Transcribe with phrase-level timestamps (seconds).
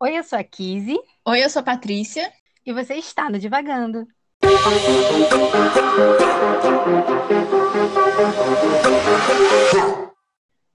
[0.00, 2.32] Oi, eu sou a Kizzy Oi, eu sou a Patrícia.
[2.64, 4.06] e você está no Divagando.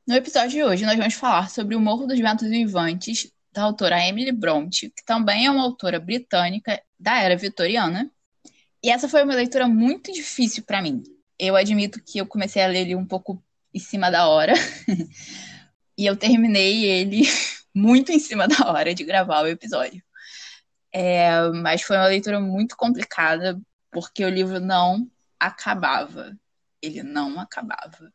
[0.06, 4.06] No episódio de hoje, nós vamos falar sobre O Morro dos Ventos Vivantes, da autora
[4.06, 8.12] Emily Bronte, que também é uma autora britânica da era vitoriana.
[8.84, 11.02] E essa foi uma leitura muito difícil para mim.
[11.40, 13.42] Eu admito que eu comecei a ler ele um pouco
[13.74, 14.54] em cima da hora.
[15.98, 17.24] e eu terminei ele
[17.74, 20.04] muito em cima da hora de gravar o episódio.
[20.92, 23.60] É, mas foi uma leitura muito complicada,
[23.92, 25.10] porque o livro não
[25.40, 26.38] acabava.
[26.82, 28.14] Ele não acabava.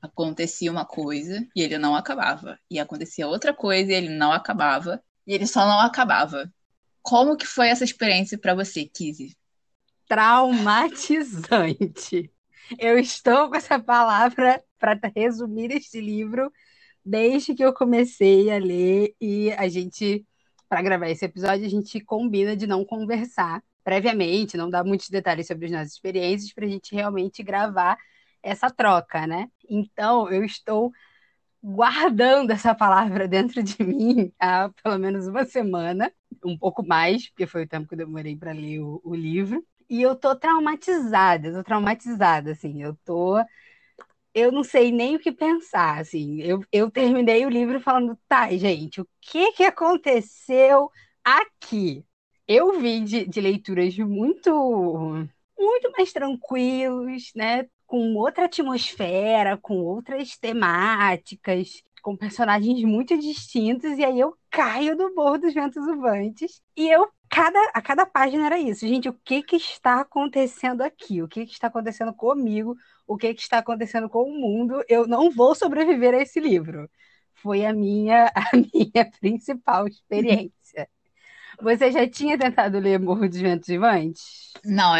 [0.00, 2.58] Acontecia uma coisa e ele não acabava.
[2.70, 5.02] E acontecia outra coisa e ele não acabava.
[5.26, 6.52] E ele só não acabava.
[7.02, 9.36] Como que foi essa experiência para você, Kizzy?
[10.06, 12.30] Traumatizante.
[12.78, 16.52] Eu estou com essa palavra para resumir este livro
[17.08, 20.26] desde que eu comecei a ler e a gente,
[20.68, 25.46] para gravar esse episódio, a gente combina de não conversar previamente, não dar muitos detalhes
[25.46, 27.96] sobre as nossas experiências, para a gente realmente gravar
[28.42, 29.48] essa troca, né?
[29.68, 30.92] Então, eu estou
[31.62, 36.12] guardando essa palavra dentro de mim há pelo menos uma semana,
[36.44, 39.64] um pouco mais, porque foi o tempo que eu demorei para ler o, o livro.
[39.88, 43.38] E eu tô traumatizada, eu tô traumatizada, assim, eu tô.
[44.38, 46.40] Eu não sei nem o que pensar, assim.
[46.42, 50.90] Eu, eu terminei o livro falando, tá, gente, o que que aconteceu
[51.24, 52.04] aqui?
[52.46, 54.50] Eu vi de, de leituras muito,
[55.58, 57.66] muito mais tranquilos, né?
[57.86, 65.14] Com outra atmosfera, com outras temáticas, com personagens muito distintos, e aí eu caio do
[65.14, 68.86] Morro dos Ventos Uvantes e eu cada, a cada página era isso.
[68.86, 71.22] Gente, o que que está acontecendo aqui?
[71.22, 72.76] O que que está acontecendo comigo?
[73.08, 74.84] O que que está acontecendo com o mundo?
[74.88, 76.88] Eu não vou sobreviver a esse livro.
[77.34, 80.88] Foi a minha a minha principal experiência.
[81.60, 84.52] Você já tinha tentado ler Morro dos Ventos Vivantes?
[84.64, 84.94] Não,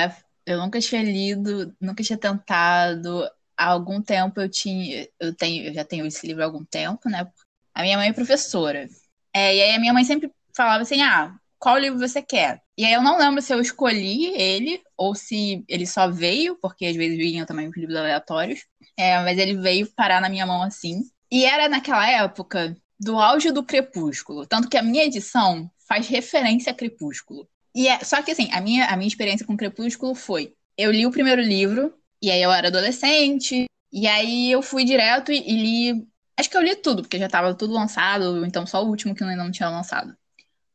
[0.47, 3.29] eu nunca tinha lido, nunca tinha tentado.
[3.57, 7.09] Há algum tempo eu tinha, eu tenho, eu já tenho esse livro há algum tempo,
[7.09, 7.31] né?
[7.75, 8.89] A minha mãe é professora.
[9.35, 12.63] É, e aí a minha mãe sempre falava assim: ah, qual livro você quer?
[12.77, 16.87] E aí eu não lembro se eu escolhi ele ou se ele só veio, porque
[16.87, 18.61] às vezes vinham também os livros aleatórios.
[18.97, 21.03] É, mas ele veio parar na minha mão assim.
[21.31, 24.47] E era naquela época do auge do Crepúsculo.
[24.47, 27.49] Tanto que a minha edição faz referência a Crepúsculo.
[27.75, 31.07] E é, só que assim, a minha, a minha experiência com Crepúsculo foi: eu li
[31.07, 35.93] o primeiro livro, e aí eu era adolescente, e aí eu fui direto e, e
[35.93, 36.09] li.
[36.37, 39.25] Acho que eu li tudo, porque já estava tudo lançado, então só o último que
[39.25, 40.17] ainda não tinha lançado.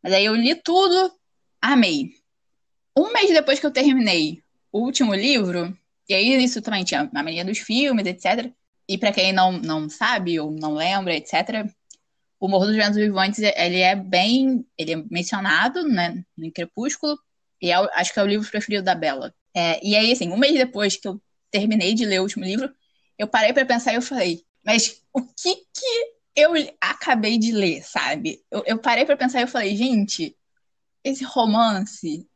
[0.03, 1.11] Mas aí eu li tudo,
[1.61, 2.11] amei.
[2.95, 5.75] Um mês depois que eu terminei o último livro,
[6.09, 8.51] e aí isso também tinha a mania dos filmes, etc.
[8.87, 11.65] E para quem não, não sabe ou não lembra, etc.,
[12.39, 17.17] o Morro dos Ventos Vivantes, ele é bem, ele é mencionado, né, no Crepúsculo,
[17.61, 19.33] e é, acho que é o livro preferido da Bella.
[19.55, 22.69] É, e aí, assim, um mês depois que eu terminei de ler o último livro,
[23.17, 27.83] eu parei para pensar e eu falei, mas o que que eu acabei de ler,
[27.83, 28.41] sabe?
[28.49, 30.35] Eu, eu parei para pensar e eu falei, gente,
[31.03, 32.27] esse romance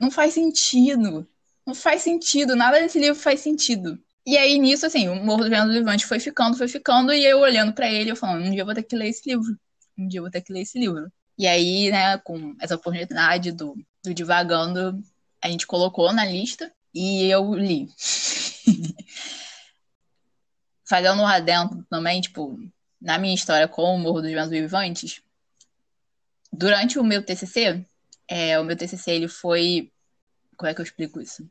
[0.00, 1.28] não faz sentido.
[1.66, 3.96] Não faz sentido, nada desse livro faz sentido.
[4.26, 7.38] E aí, nisso, assim, o Morro do Vento Levante foi ficando, foi ficando, e eu
[7.38, 9.56] olhando para ele, eu falando, um dia eu vou ter que ler esse livro.
[9.98, 11.10] Um dia eu vou ter que ler esse livro.
[11.38, 15.02] E aí, né, com essa oportunidade do, do Divagando,
[15.40, 17.88] a gente colocou na lista e eu li.
[20.84, 22.58] Fazendo um adentro também, tipo,
[23.02, 25.22] na minha história com o Morro dos Ventos Vivantes,
[26.52, 27.84] durante o meu TCC,
[28.28, 29.90] é, o meu TCC ele foi.
[30.56, 31.46] Como é que eu explico isso?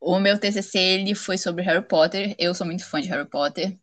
[0.00, 2.34] O meu TCC ele foi sobre Harry Potter.
[2.38, 3.76] Eu sou muito fã de Harry Potter.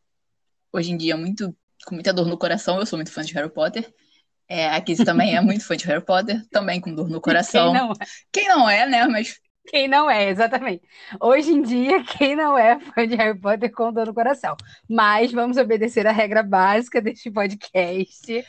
[0.74, 1.56] Hoje em dia, muito,
[1.86, 3.94] com muita dor no coração, eu sou muito fã de Harry Potter.
[4.48, 7.72] É, a Kizzy também é muito fã de Harry Potter, também com dor no coração.
[7.72, 7.96] Quem não é?
[8.32, 9.08] Quem não é, né?
[9.08, 10.84] Mas Quem não é, exatamente.
[11.20, 14.56] Hoje em dia, quem não é fã de Harry Potter com dor no coração.
[14.90, 18.44] Mas vamos obedecer a regra básica deste podcast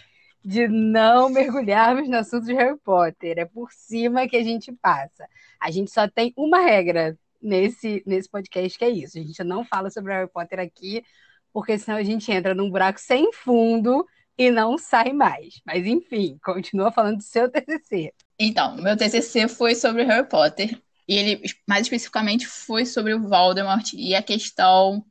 [0.45, 3.39] de não mergulharmos no assunto de Harry Potter.
[3.39, 5.28] É por cima que a gente passa.
[5.60, 9.19] A gente só tem uma regra nesse, nesse podcast, que é isso.
[9.19, 11.04] A gente não fala sobre Harry Potter aqui,
[11.53, 15.60] porque senão a gente entra num buraco sem fundo e não sai mais.
[15.65, 18.13] Mas enfim, continua falando do seu TCC.
[18.39, 20.81] Então, meu TCC foi sobre Harry Potter.
[21.12, 25.04] E ele, mais especificamente, foi sobre o Voldemort e a questão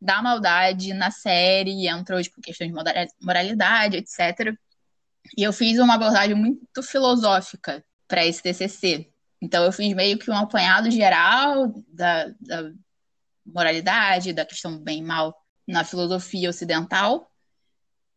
[0.00, 1.86] da maldade na série.
[1.86, 2.74] Entrou, tipo, questão de
[3.22, 4.52] moralidade, etc.
[5.38, 9.08] E eu fiz uma abordagem muito filosófica para esse TCC.
[9.40, 12.72] Então, eu fiz meio que um apanhado geral da, da
[13.46, 15.32] moralidade, da questão bem e mal
[15.64, 17.30] na filosofia ocidental.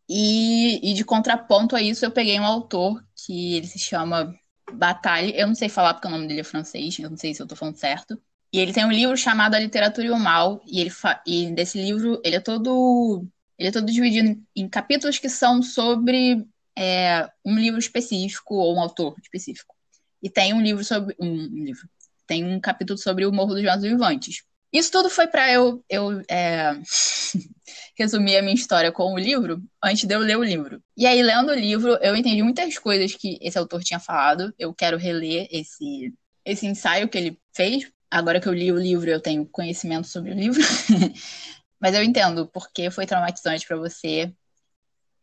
[0.10, 4.36] E, e de contraponto a isso, eu peguei um autor que ele se chama
[4.74, 5.36] Batalha.
[5.36, 7.48] Eu não sei falar porque o nome dele é francês, eu não sei se eu
[7.48, 8.20] tô falando certo.
[8.52, 11.22] E ele tem um livro chamado A Literatura e o Mal, e ele fa...
[11.26, 13.26] e desse livro ele é todo
[13.58, 18.80] ele é todo dividido em, capítulos que são sobre é, um livro específico ou um
[18.82, 19.76] autor específico.
[20.24, 21.88] E tem um livro sobre um, um livro,
[22.26, 24.44] tem um capítulo sobre o Morro dos Jovens Vivantes.
[24.72, 26.74] Isso tudo foi para eu, eu é,
[28.00, 30.82] resumir a minha história com o livro antes de eu ler o livro.
[30.96, 34.54] E aí, lendo o livro, eu entendi muitas coisas que esse autor tinha falado.
[34.58, 36.14] Eu quero reler esse,
[36.46, 37.92] esse ensaio que ele fez.
[38.10, 40.62] Agora que eu li o livro, eu tenho conhecimento sobre o livro.
[41.80, 44.34] Mas eu entendo porque foi traumatizante para você,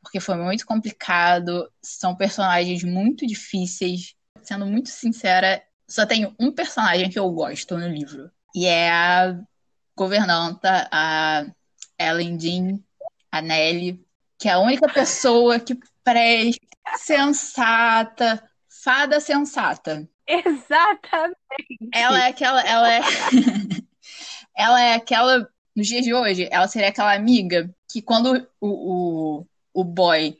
[0.01, 1.71] porque foi muito complicado.
[1.83, 4.15] São personagens muito difíceis.
[4.43, 9.39] Sendo muito sincera, só tenho um personagem que eu gosto no livro e é a
[9.95, 11.45] governanta, a
[11.99, 12.81] Ellen Jean,
[13.31, 14.05] a Nelly,
[14.39, 16.61] que é a única pessoa que presta,
[16.99, 20.09] sensata, fada sensata.
[20.27, 21.37] Exatamente.
[21.93, 23.01] Ela é aquela, ela é
[24.57, 29.47] ela é aquela nos dias de hoje, ela seria aquela amiga que quando o, o,
[29.75, 30.39] o boy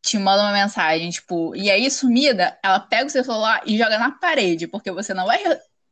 [0.00, 3.98] te manda uma mensagem, tipo, e aí sumida, ela pega o seu celular e joga
[3.98, 5.42] na parede, porque você não vai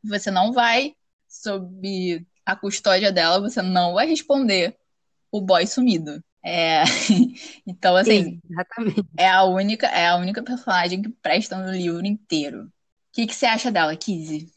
[0.02, 0.94] você não vai
[1.28, 4.76] sob a custódia dela, você não vai responder
[5.32, 6.22] o boy sumido.
[6.44, 6.82] É...
[7.66, 8.40] então, assim, Sim,
[9.16, 12.64] é a única é a única personagem que presta no livro inteiro.
[12.64, 12.70] O
[13.12, 14.52] que, que você acha dela, Kizzy?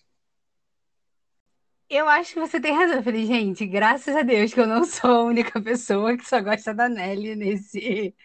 [1.89, 2.98] Eu acho que você tem razão.
[2.98, 6.42] Eu falei, gente, graças a Deus que eu não sou a única pessoa que só
[6.42, 8.16] gosta da Nelly nesse,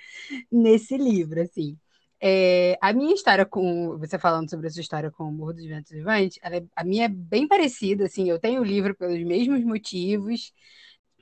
[0.50, 1.78] nesse livro, assim.
[2.20, 3.98] É, a minha história com.
[3.98, 7.06] Você falando sobre a sua história com o Morro dos Ventos Vivantes, é, a minha
[7.06, 8.28] é bem parecida, assim.
[8.28, 10.52] Eu tenho o livro pelos mesmos motivos.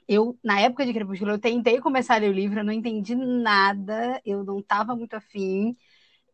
[0.08, 3.14] Eu, na época de Crepúsculo, eu tentei começar a ler o livro, eu não entendi
[3.14, 5.76] nada, eu não estava muito afim.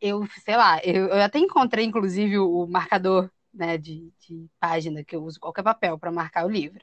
[0.01, 5.17] Eu, sei lá, eu, eu até encontrei, inclusive, o marcador né, de, de página, que
[5.17, 6.81] eu uso qualquer papel para marcar o livro.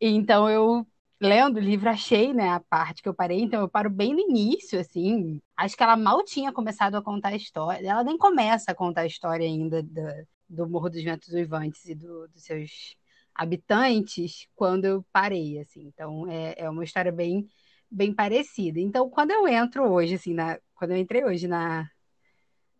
[0.00, 0.86] Então eu
[1.20, 4.20] lendo o livro, achei, né, a parte que eu parei, então eu paro bem no
[4.20, 5.40] início, assim.
[5.56, 7.88] Acho que ela mal tinha começado a contar a história.
[7.88, 10.02] Ela nem começa a contar a história ainda do,
[10.48, 12.96] do Morro dos Ventos Uivantes e do, dos seus
[13.36, 15.86] habitantes quando eu parei, assim.
[15.86, 17.48] Então é, é uma história bem
[17.90, 18.80] bem parecida.
[18.80, 21.88] Então, quando eu entro hoje, assim, na, quando eu entrei hoje na,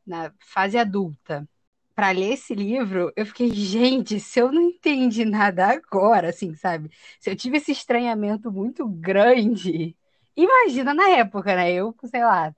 [0.06, 1.49] na fase adulta,
[1.94, 6.91] para ler esse livro, eu fiquei, gente, se eu não entendi nada agora, assim, sabe?
[7.20, 9.97] Se eu tive esse estranhamento muito grande,
[10.37, 11.73] imagina na época, né?
[11.73, 12.55] Eu, sei lá,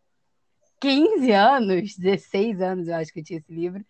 [0.81, 3.85] 15 anos, 16 anos, eu acho que eu tinha esse livro,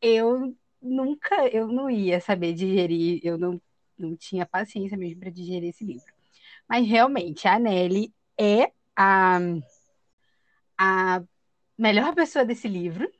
[0.00, 3.60] eu nunca, eu não ia saber digerir, eu não,
[3.98, 6.12] não tinha paciência mesmo para digerir esse livro.
[6.68, 9.38] Mas realmente, a Nelly é a,
[10.78, 11.22] a
[11.78, 13.10] melhor pessoa desse livro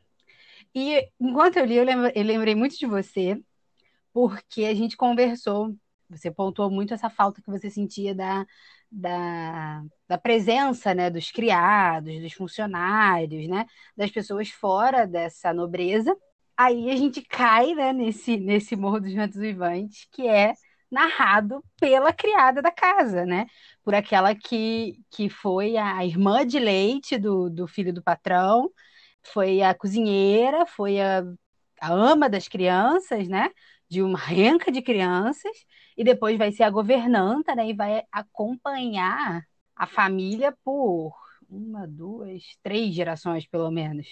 [0.75, 3.41] e enquanto eu li, eu, lembra, eu lembrei muito de você,
[4.13, 5.75] porque a gente conversou,
[6.11, 8.45] você pontuou muito essa falta que você sentia da,
[8.91, 16.17] da, da presença né, dos criados, dos funcionários, né, das pessoas fora dessa nobreza.
[16.57, 20.55] Aí a gente cai né, nesse, nesse Morro dos Ventos Vivantes, que é
[20.91, 23.47] narrado pela criada da casa, né?
[23.83, 28.71] Por aquela que, que foi a irmã de leite do, do filho do patrão,
[29.23, 31.25] foi a cozinheira, foi a,
[31.81, 33.51] a ama das crianças, né?
[33.89, 35.53] De uma renca de crianças,
[35.97, 37.69] e depois vai ser a governanta, né?
[37.69, 39.43] E vai acompanhar
[39.75, 41.13] a família por
[41.49, 44.07] uma, duas, três gerações, pelo menos.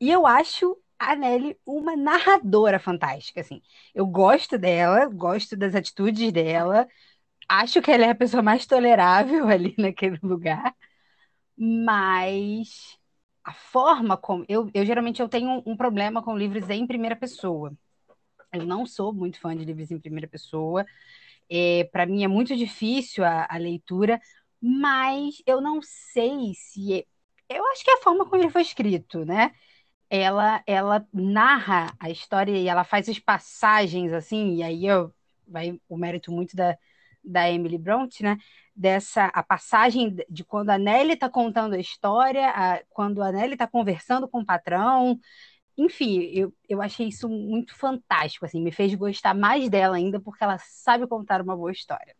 [0.00, 3.60] E eu acho a Nelly uma narradora fantástica, assim.
[3.94, 6.88] Eu gosto dela, gosto das atitudes dela,
[7.48, 10.74] acho que ela é a pessoa mais tolerável ali naquele lugar,
[11.56, 12.98] mas
[13.44, 14.44] a forma como.
[14.48, 17.72] Eu, eu geralmente eu tenho um problema com livros em primeira pessoa.
[18.52, 20.86] Eu não sou muito fã de livros em primeira pessoa.
[21.50, 24.20] É, Para mim é muito difícil a, a, leitura,
[24.60, 27.00] mas eu não sei se.
[27.48, 27.58] É...
[27.58, 29.52] Eu acho que é a forma como ele foi escrito, né?
[30.16, 35.12] Ela, ela narra a história e ela faz as passagens assim, e aí eu,
[35.44, 36.78] vai o mérito muito da,
[37.24, 38.38] da Emily Bront, né?
[38.76, 43.54] Dessa a passagem de quando a Nelly está contando a história, a, quando a Nelly
[43.54, 45.18] está conversando com o patrão.
[45.76, 50.44] Enfim, eu, eu achei isso muito fantástico, assim, me fez gostar mais dela ainda porque
[50.44, 52.14] ela sabe contar uma boa história.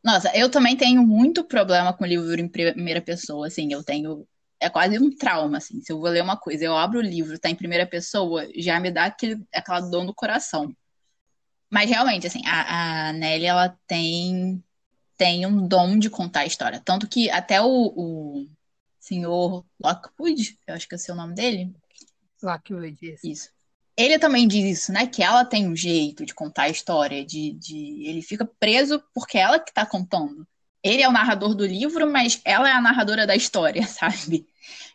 [0.00, 4.24] Nossa, eu também tenho muito problema com livro em primeira pessoa, assim, eu tenho
[4.60, 5.80] é quase um trauma, assim.
[5.80, 8.78] Se eu vou ler uma coisa, eu abro o livro, tá em primeira pessoa, já
[8.80, 10.74] me dá aquele, aquela dor no coração.
[11.70, 14.62] Mas realmente, assim, a, a Nelly, ela tem
[15.16, 16.80] tem um dom de contar a história.
[16.84, 18.48] Tanto que até o, o
[18.98, 21.74] senhor Lockwood, eu acho que é o seu nome dele.
[22.42, 23.26] Lockwood, isso.
[23.26, 23.50] isso.
[23.96, 25.06] Ele também diz isso, né?
[25.06, 28.08] Que ela tem um jeito de contar a história, de, de...
[28.08, 30.46] ele fica preso porque é ela que tá contando.
[30.84, 34.46] Ele é o narrador do livro, mas ela é a narradora da história, sabe?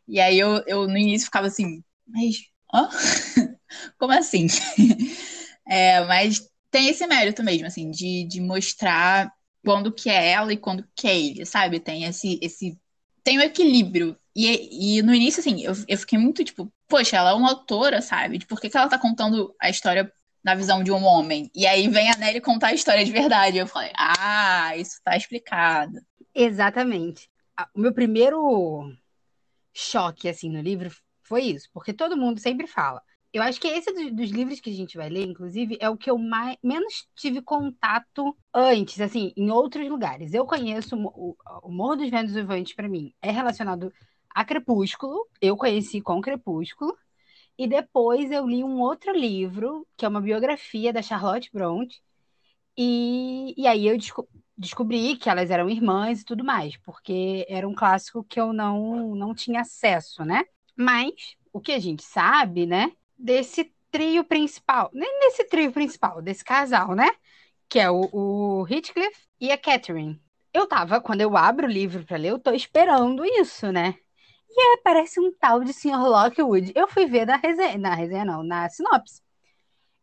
[0.07, 2.37] E aí eu, eu no início ficava assim, mas.
[2.73, 2.89] Hã?
[3.99, 4.47] Como assim?
[5.67, 9.31] é, mas tem esse mérito mesmo, assim, de, de mostrar
[9.63, 11.79] quando que é ela e quando que é ele, sabe?
[11.79, 12.77] Tem esse, esse
[13.23, 14.17] tem o um equilíbrio.
[14.35, 18.01] E, e no início, assim, eu, eu fiquei muito tipo, poxa, ela é uma autora,
[18.01, 18.37] sabe?
[18.37, 20.11] De por que, que ela tá contando a história
[20.43, 21.49] na visão de um homem?
[21.55, 23.57] E aí vem a Nelly contar a história de verdade.
[23.57, 25.99] Eu falei, ah, isso tá explicado.
[26.33, 27.29] Exatamente.
[27.75, 28.91] O meu primeiro
[29.73, 30.89] choque, assim, no livro
[31.23, 33.01] foi isso, porque todo mundo sempre fala.
[33.31, 36.09] Eu acho que esse dos, livros que a gente vai ler, inclusive, é o que
[36.09, 40.33] eu mais, menos tive contato antes, assim, em outros lugares.
[40.33, 43.93] Eu conheço o, o Morro dos Ventos Uivantes, para mim, é relacionado
[44.33, 45.27] a Crepúsculo.
[45.39, 46.97] Eu conheci com Crepúsculo.
[47.59, 52.01] E depois eu li um outro livro, que é uma biografia da Charlotte Bronte.
[52.77, 57.67] E, e aí eu desco descobri que elas eram irmãs e tudo mais, porque era
[57.67, 60.43] um clássico que eu não, não tinha acesso, né?
[60.75, 66.43] Mas o que a gente sabe, né, desse trio principal, nem desse trio principal, desse
[66.43, 67.09] casal, né?
[67.69, 70.21] Que é o, o Heathcliff e a Catherine.
[70.53, 73.95] Eu tava, quando eu abro o livro para ler, eu tô esperando isso, né?
[74.49, 75.97] E aí aparece um tal de Sr.
[76.07, 76.71] Lockwood.
[76.75, 79.21] Eu fui ver na resenha, na resenha não, na sinopse.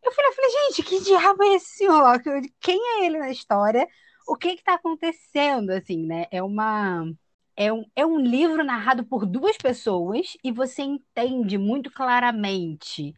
[0.03, 1.93] Eu falei, falei, gente, que diabo é esse Sr.
[1.93, 2.55] Lockwood?
[2.61, 3.87] Quem é ele na história?
[4.29, 6.27] O que que tá acontecendo, assim, né?
[6.31, 7.05] É uma
[7.57, 13.15] é um, é um livro narrado por duas pessoas e você entende muito claramente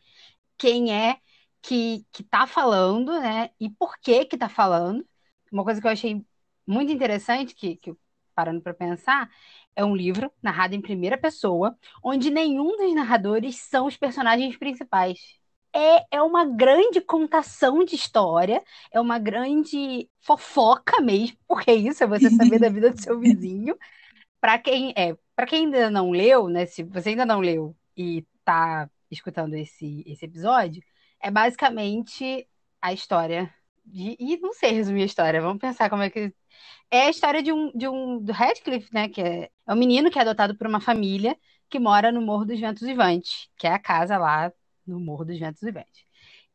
[0.59, 1.19] quem é
[1.63, 3.51] que, que tá falando, né?
[3.61, 5.07] E por que que tá falando.
[5.53, 6.25] Uma coisa que eu achei
[6.67, 7.95] muito interessante, que, que
[8.35, 9.31] parando para pensar,
[9.79, 15.21] é um livro narrado em primeira pessoa, onde nenhum dos narradores são os personagens principais.
[15.73, 18.61] É, é uma grande contação de história,
[18.93, 23.21] é uma grande fofoca mesmo, porque é isso é você saber da vida do seu
[23.21, 23.77] vizinho,
[24.41, 26.67] para quem é, para quem ainda não leu, né?
[26.67, 30.83] Se você ainda não leu e tá escutando esse, esse episódio,
[31.21, 32.49] é basicamente
[32.83, 33.55] a história
[33.89, 36.33] de, e não sei resumir a história, vamos pensar como é que
[36.91, 40.11] é a história de um, de um do Radcliffe, né, que é, é um menino
[40.11, 41.37] que é adotado por uma família
[41.69, 44.53] que mora no Morro dos Ventos Vivantes, que é a casa lá
[44.87, 46.05] no Morro dos Ventos Vivantes.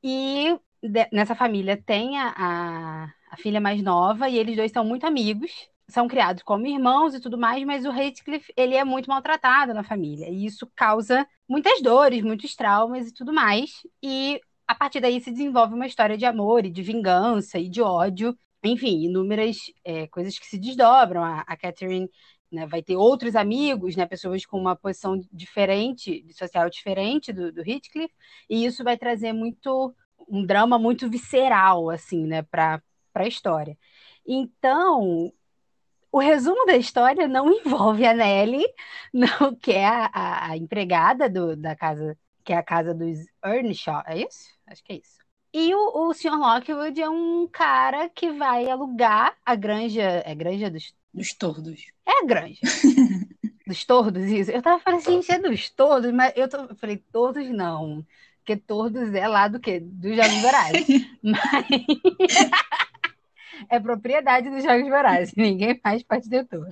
[0.04, 4.84] E de, nessa família tem a, a, a filha mais nova e eles dois são
[4.84, 5.52] muito amigos
[5.88, 9.84] são criados como irmãos e tudo mais, mas o Heathcliff, ele é muito maltratado na
[9.84, 15.20] família, e isso causa muitas dores, muitos traumas e tudo mais, e a partir daí
[15.22, 20.08] se desenvolve uma história de amor e de vingança e de ódio, enfim, inúmeras é,
[20.08, 21.24] coisas que se desdobram.
[21.24, 22.10] A, a Catherine
[22.52, 27.62] né, vai ter outros amigos, né, pessoas com uma posição diferente, social diferente do, do
[27.62, 28.14] Heathcliff,
[28.50, 29.94] e isso vai trazer muito
[30.30, 32.82] um drama muito visceral, assim, né, para
[33.16, 33.78] a história.
[34.26, 35.32] Então,
[36.12, 38.66] o resumo da história não envolve a Nelly,
[39.12, 44.04] não, que é a, a, empregada do, da casa, que é a casa dos Earnshaw,
[44.06, 44.50] é isso?
[44.68, 45.24] Acho que é isso.
[45.54, 46.36] E o, o Sr.
[46.36, 50.24] Lockwood é um cara que vai alugar a granja.
[50.26, 50.94] É granja dos.
[51.14, 51.86] Dos tordos.
[52.08, 52.60] É a granja.
[53.68, 54.50] dos tordos, isso.
[54.50, 58.04] Eu tava falando assim, é dos tordos, mas eu, tô, eu falei, tordos não.
[58.40, 59.80] Porque tordos é lá do quê?
[59.80, 60.88] Do Jogos Vorazes.
[61.24, 61.68] mas
[63.70, 66.68] é propriedade dos Jogos Vorazes, ninguém mais pode ter tudo.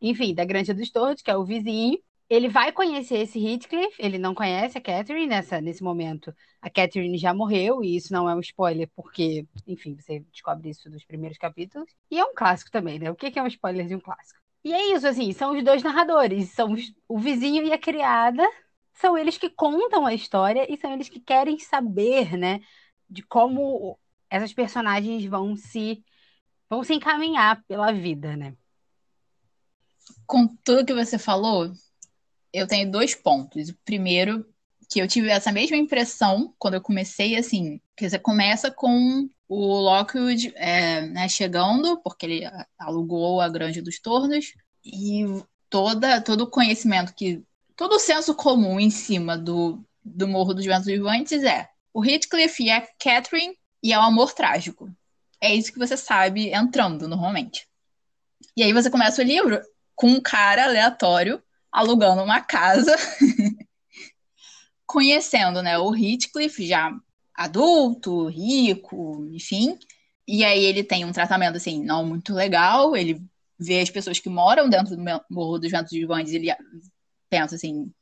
[0.00, 1.98] Enfim, da Granja dos Tordos, que é o vizinho,
[2.30, 6.32] ele vai conhecer esse Heathcliff, ele não conhece a Catherine nessa, nesse momento.
[6.62, 10.88] A Catherine já morreu, e isso não é um spoiler, porque, enfim, você descobre isso
[10.88, 11.90] dos primeiros capítulos.
[12.08, 13.10] E é um clássico também, né?
[13.10, 14.40] O que é um spoiler de um clássico?
[14.62, 18.48] E é isso, assim, são os dois narradores, são os, o vizinho e a criada,
[18.94, 22.60] são eles que contam a história e são eles que querem saber, né,
[23.08, 26.04] de como essas personagens vão se
[26.68, 28.54] vão se encaminhar pela vida, né?
[30.26, 31.72] Com tudo que você falou,
[32.52, 33.68] eu tenho dois pontos.
[33.68, 34.46] O primeiro,
[34.88, 39.80] que eu tive essa mesma impressão quando eu comecei, assim, que você começa com o
[39.80, 42.42] Lockwood é, né, chegando, porque ele
[42.78, 44.52] alugou a Grande dos Tornos,
[44.84, 45.24] e
[45.68, 47.42] toda, todo o conhecimento que.
[47.76, 52.62] todo o senso comum em cima do, do Morro dos Ventos Vivantes é o Heathcliff
[52.62, 54.90] e a Catherine e é o amor trágico.
[55.40, 57.66] É isso que você sabe entrando normalmente.
[58.56, 59.60] E aí você começa o livro
[59.94, 61.42] com um cara aleatório
[61.72, 62.94] alugando uma casa,
[64.86, 66.92] conhecendo, né, o Heathcliff já
[67.34, 69.78] adulto, rico, enfim,
[70.28, 72.96] E aí ele tem um tratamento, assim, não muito legal.
[72.96, 73.22] Ele
[73.58, 76.54] vê as pessoas que moram dentro do Morro dos Ventos Bandes, ele
[77.30, 77.92] pensa assim,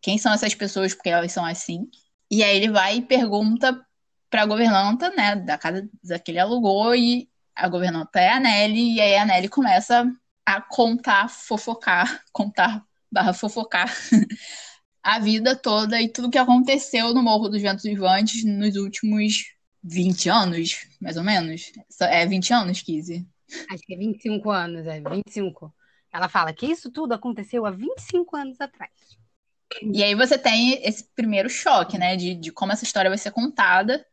[0.00, 1.88] quem são essas pessoas, porque elas são assim.
[2.30, 3.84] E aí ele vai e pergunta
[4.30, 5.88] para a governanta, né, da casa
[6.24, 10.06] que ele alugou, e a governanta é a Nelly, e aí a Nelly começa
[10.46, 13.88] a contar, fofocar, contar barra fofocar
[15.02, 20.28] a vida toda e tudo que aconteceu no Morro dos Ventos Vivantes nos últimos 20
[20.28, 21.72] anos, mais ou menos.
[22.00, 23.24] É 20 anos, Kizzy?
[23.70, 25.72] Acho que é 25 anos, é 25.
[26.12, 28.90] Ela fala que isso tudo aconteceu há 25 anos atrás.
[29.82, 33.30] E aí você tem esse primeiro choque, né, de, de como essa história vai ser
[33.30, 34.04] contada.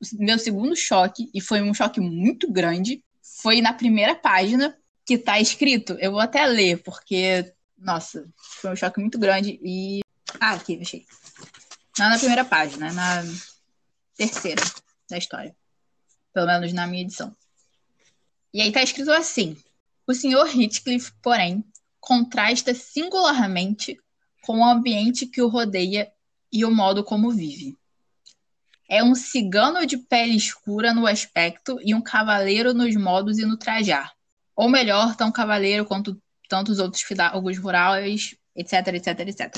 [0.00, 3.04] O meu segundo choque, e foi um choque muito grande,
[3.42, 5.96] foi na primeira página que tá escrito.
[5.98, 9.58] Eu vou até ler, porque, nossa, foi um choque muito grande.
[9.62, 10.00] E.
[10.38, 11.06] Ah, aqui, achei.
[11.98, 13.22] Não na primeira página, na
[14.16, 14.62] terceira
[15.08, 15.56] da história.
[16.32, 17.34] Pelo menos na minha edição.
[18.52, 19.56] E aí tá escrito assim:
[20.06, 21.64] O senhor Heathcliff, porém,
[21.98, 23.98] contrasta singularmente
[24.42, 26.12] com o ambiente que o rodeia
[26.52, 27.78] e o modo como vive.
[28.88, 33.56] É um cigano de pele escura no aspecto e um cavaleiro nos modos e no
[33.56, 34.12] trajar.
[34.56, 39.56] Ou melhor, tão cavaleiro quanto tantos outros fidalgos rurais, etc, etc, etc.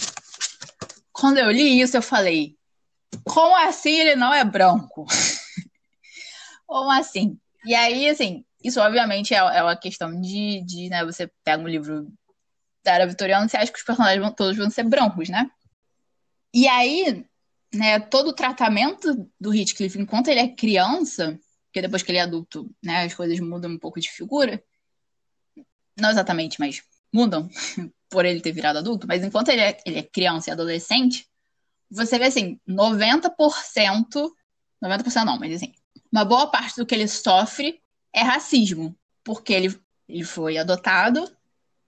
[1.10, 2.54] Quando eu li isso, eu falei:
[3.24, 5.06] como assim ele não é branco?
[6.66, 7.38] como assim?
[7.64, 11.68] E aí, assim, isso obviamente é, é uma questão de, de né, você pega um
[11.68, 12.12] livro
[12.84, 15.48] da era vitoriana, você acha que os personagens vão, todos vão ser brancos, né?
[16.52, 17.24] E aí,
[17.72, 22.22] né, todo o tratamento do Heathcliff enquanto ele é criança, porque depois que ele é
[22.22, 24.62] adulto, né, as coisas mudam um pouco de figura.
[25.98, 26.82] Não exatamente, mas
[27.12, 27.48] mudam
[28.08, 31.26] por ele ter virado adulto, mas enquanto ele é, ele é criança e adolescente,
[31.90, 33.30] você vê assim, 90%,
[34.82, 35.72] 90% não, mas assim,
[36.10, 37.80] uma boa parte do que ele sofre
[38.12, 41.30] é racismo, porque ele, ele foi adotado,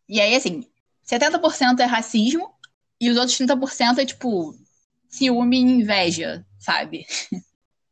[0.08, 0.66] e aí assim,
[1.06, 2.54] 70% é racismo
[3.00, 4.54] e os outros 30% é tipo
[5.08, 7.06] ciúme e inveja, sabe?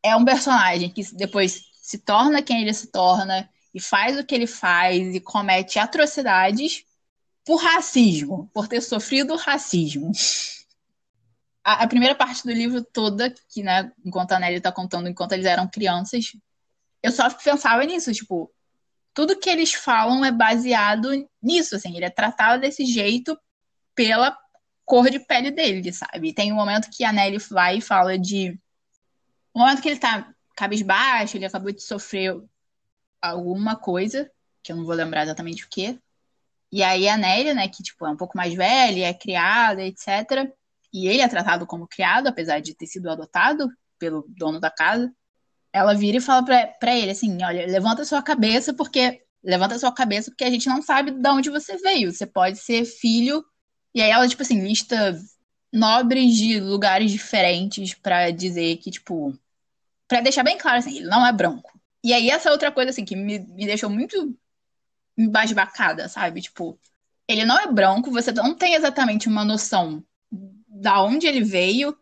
[0.04, 4.34] É um personagem que depois se torna quem ele se torna e faz o que
[4.34, 6.84] ele faz e comete atrocidades
[7.44, 10.12] por racismo, por ter sofrido racismo.
[11.64, 15.32] A, a primeira parte do livro toda, que, né, enquanto a Nelly tá contando, enquanto
[15.32, 16.32] eles eram crianças,
[17.02, 18.52] eu só pensava nisso, tipo,
[19.14, 21.10] tudo que eles falam é baseado
[21.42, 23.38] nisso, assim, ele é tratado desse jeito
[23.94, 24.36] pela
[24.84, 26.32] cor de pele dele, sabe?
[26.32, 28.58] Tem um momento que a Nelly vai e fala de.
[29.54, 32.34] Um momento que ele tá cabisbaixo, ele acabou de sofrer
[33.22, 34.30] alguma coisa,
[34.62, 35.98] que eu não vou lembrar exatamente o que.
[36.72, 40.52] E aí a Nelly, né, que tipo, é um pouco mais velha, é criada, etc.
[40.92, 45.12] E ele é tratado como criado, apesar de ter sido adotado pelo dono da casa
[45.72, 49.22] ela vira e fala pra, pra ele assim: olha, levanta sua cabeça, porque.
[49.44, 52.12] Levanta sua cabeça, porque a gente não sabe de onde você veio.
[52.12, 53.44] Você pode ser filho.
[53.92, 55.18] E aí ela, tipo assim, lista
[55.72, 59.36] nobres de lugares diferentes para dizer que, tipo.
[60.06, 61.72] para deixar bem claro, assim, ele não é branco.
[62.02, 64.36] E aí essa outra coisa, assim, que me, me deixou muito
[65.16, 66.40] embasbacada, sabe?
[66.40, 66.78] Tipo,
[67.28, 70.04] ele não é branco, você não tem exatamente uma noção
[70.66, 71.96] da onde ele veio,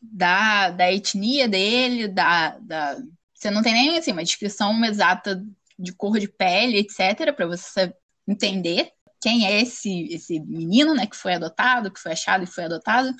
[0.00, 2.96] da, da etnia dele, da, da.
[3.34, 5.44] Você não tem nem assim, uma descrição exata
[5.78, 7.94] de cor de pele, etc., para você
[8.26, 12.64] entender quem é esse, esse menino, né, que foi adotado, que foi achado e foi
[12.64, 13.14] adotado.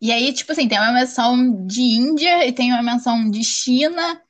[0.00, 4.20] E aí, tipo assim, tem uma menção de Índia e tem uma menção de China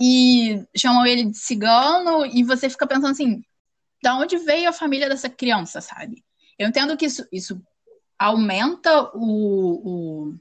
[0.00, 3.42] e chamam ele de cigano e você fica pensando assim,
[4.02, 6.24] da onde veio a família dessa criança, sabe?
[6.58, 7.60] Eu entendo que isso, isso
[8.18, 10.34] aumenta o, o,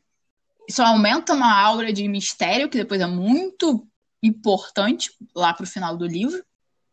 [0.67, 3.87] isso aumenta uma aura de mistério, que depois é muito
[4.23, 6.43] importante lá pro final do livro.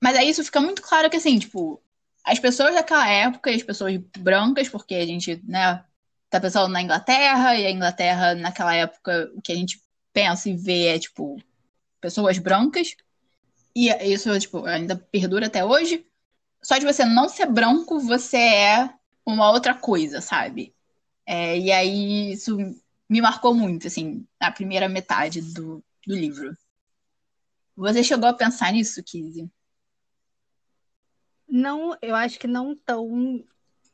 [0.02, 1.80] Mas aí isso fica muito claro que, assim, tipo,
[2.24, 5.84] as pessoas daquela época, as pessoas brancas, porque a gente, né,
[6.30, 9.80] tá pensando na Inglaterra, e a Inglaterra, naquela época, o que a gente
[10.12, 11.40] pensa e vê é, tipo,
[12.00, 12.96] pessoas brancas.
[13.74, 16.06] E isso, tipo, ainda perdura até hoje.
[16.62, 20.74] Só de você não ser branco, você é uma outra coisa, sabe?
[21.26, 22.56] É, e aí isso
[23.08, 26.56] me marcou muito, assim, a primeira metade do, do livro.
[27.76, 29.50] Você chegou a pensar nisso, Kizzy?
[31.48, 33.44] Não, eu acho que não tão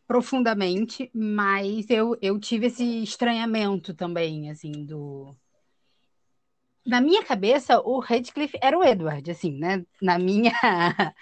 [0.07, 5.37] profundamente, mas eu, eu tive esse estranhamento também, assim, do...
[6.87, 9.85] Na minha cabeça, o Radcliffe era o Edward, assim, né?
[10.01, 10.53] Na minha...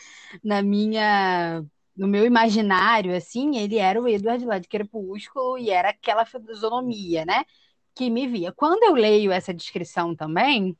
[0.43, 1.65] na minha...
[1.95, 7.25] No meu imaginário, assim, ele era o Edward lá de Crepúsculo e era aquela fisionomia,
[7.27, 7.45] né?
[7.95, 8.53] que me via.
[8.53, 10.77] Quando eu leio essa descrição também,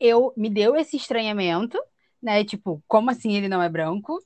[0.00, 1.78] eu me deu esse estranhamento,
[2.22, 2.44] né?
[2.44, 4.18] Tipo, como assim ele não é branco?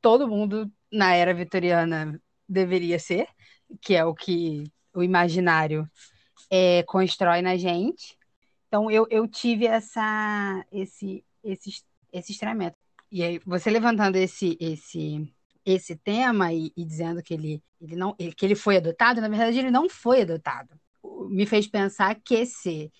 [0.00, 3.28] Todo mundo na era vitoriana deveria ser,
[3.82, 4.64] que é o que
[4.94, 5.88] o imaginário
[6.50, 8.17] é, constrói na gente.
[8.68, 12.76] Então eu, eu tive essa esse esse esse estranhamento.
[13.10, 15.32] E aí você levantando esse esse
[15.64, 19.58] esse tema e, e dizendo que ele, ele não que ele foi adotado, na verdade
[19.58, 20.78] ele não foi adotado.
[21.30, 22.92] Me fez pensar que se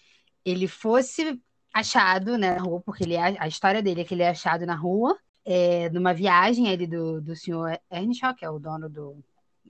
[0.45, 1.41] ele fosse
[1.73, 4.67] achado né, na rua, porque ele é, a história dele é que ele é achado
[4.67, 9.17] na rua, é, numa viagem ele do, do senhor Earnshaw, que é o dono do.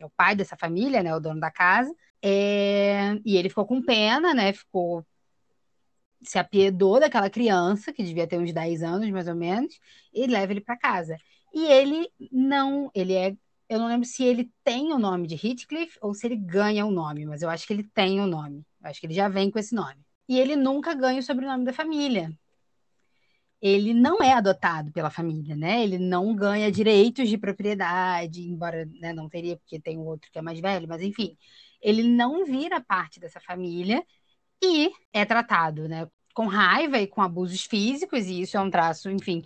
[0.00, 1.14] É o pai dessa família, né?
[1.14, 1.94] O dono da casa.
[2.22, 4.52] É, e ele ficou com pena, né?
[4.52, 5.04] Ficou.
[6.22, 9.78] Se apiedou daquela criança, que devia ter uns 10 anos, mais ou menos,
[10.12, 11.16] e leva ele para casa.
[11.54, 12.90] E ele não.
[12.94, 13.36] Ele é.
[13.68, 16.90] Eu não lembro se ele tem o nome de Heathcliff ou se ele ganha o
[16.90, 18.64] nome, mas eu acho que ele tem o nome.
[18.82, 21.64] Eu acho que ele já vem com esse nome e ele nunca ganha o sobrenome
[21.64, 22.30] da família.
[23.60, 25.82] Ele não é adotado pela família, né?
[25.82, 30.42] Ele não ganha direitos de propriedade, embora né, não teria, porque tem outro que é
[30.42, 31.36] mais velho, mas enfim,
[31.80, 34.04] ele não vira parte dessa família
[34.62, 36.08] e é tratado, né?
[36.34, 39.44] Com raiva e com abusos físicos, e isso é um traço, enfim,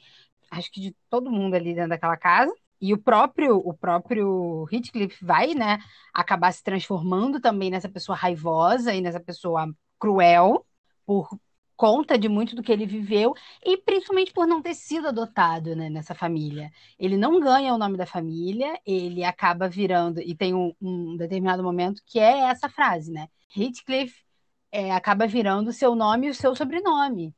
[0.50, 2.52] acho que de todo mundo ali dentro daquela casa.
[2.80, 5.78] E o próprio, o próprio Heathcliff vai, né,
[6.12, 10.66] acabar se transformando também nessa pessoa raivosa e nessa pessoa cruel
[11.06, 11.28] por
[11.76, 15.88] conta de muito do que ele viveu e principalmente por não ter sido adotado né,
[15.90, 16.70] nessa família.
[16.98, 21.62] Ele não ganha o nome da família, ele acaba virando, e tem um, um determinado
[21.62, 23.28] momento que é essa frase, né?
[23.56, 24.14] Heathcliff
[24.72, 27.34] é, acaba virando o seu nome e o seu sobrenome.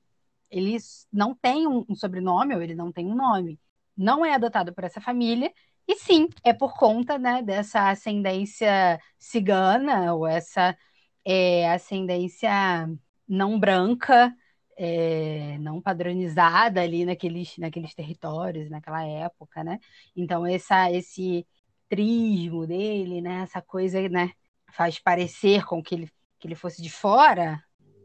[0.50, 0.76] Ele
[1.12, 3.60] não tem um, um sobrenome, ou ele não tem um nome.
[3.96, 5.52] Não é adotado por essa família,
[5.86, 10.76] e sim, é por conta né, dessa ascendência cigana, ou essa
[11.24, 12.50] é, ascendência
[13.28, 14.34] não branca,
[14.76, 19.78] é, não padronizada ali naqueles, naqueles territórios, naquela época, né?
[20.16, 21.46] Então, essa, esse
[21.88, 23.42] trismo dele, né?
[23.42, 24.32] Essa coisa, né?
[24.72, 26.10] Faz parecer com que ele,
[26.44, 27.59] que ele fosse de fora,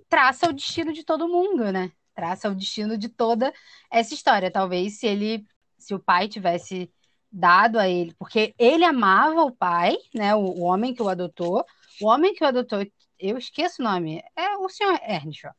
[0.08, 1.91] traça o destino de todo mundo, né?
[2.15, 3.54] Traça o destino de toda
[3.91, 4.49] essa história.
[4.49, 5.45] Talvez se ele,
[5.78, 6.89] se o pai tivesse
[7.30, 10.34] dado a ele, porque ele amava o pai, né?
[10.36, 11.65] O, o homem que o adotou,
[12.02, 12.80] o homem que o adotou
[13.19, 15.52] eu esqueço o nome, é o senhor Earnshaw.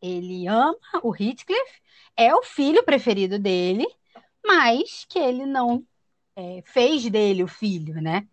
[0.00, 1.82] Ele ama o Heathcliff,
[2.16, 3.88] é o filho preferido dele,
[4.46, 5.84] mas que ele não
[6.36, 8.24] é, fez dele o filho, né?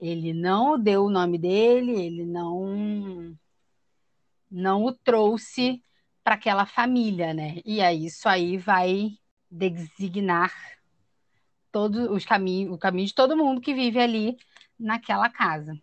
[0.00, 3.38] Ele não deu o nome dele, ele não
[4.54, 5.82] não o trouxe
[6.22, 7.60] para aquela família, né?
[7.64, 9.18] E aí isso aí vai
[9.50, 10.52] designar
[11.72, 14.36] todos os caminhos, o caminho de todo mundo que vive ali
[14.78, 15.76] naquela casa.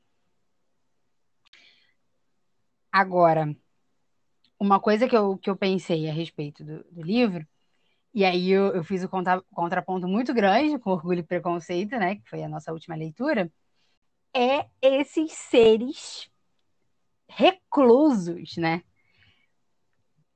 [2.89, 3.53] Agora,
[4.57, 7.45] uma coisa que eu, que eu pensei a respeito do, do livro,
[8.13, 12.15] e aí eu, eu fiz o contra, contraponto muito grande com Orgulho e Preconceito, né,
[12.15, 13.51] que foi a nossa última leitura,
[14.33, 16.30] é esses seres
[17.35, 18.81] reclusos, né?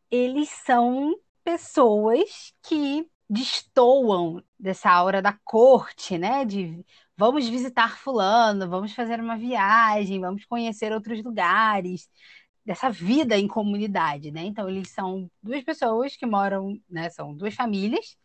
[0.10, 6.46] Eles são pessoas que destoam dessa aura da corte, né?
[6.46, 6.86] De
[7.18, 12.10] vamos visitar fulano, vamos fazer uma viagem, vamos conhecer outros lugares,
[12.66, 14.44] dessa vida em comunidade, né?
[14.46, 17.10] Então eles são duas pessoas que moram, né?
[17.10, 18.18] São duas famílias,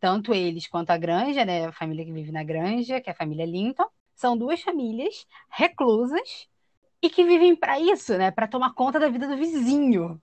[0.00, 1.66] tanto eles quanto a granja, né?
[1.66, 6.48] A família que vive na granja, que é a família Linton, são duas famílias reclusas
[7.04, 8.30] e que vivem para isso, né?
[8.30, 10.20] Para tomar conta da vida do vizinho.